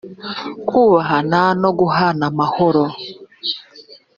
[0.67, 2.83] kubahana no guhana amahoro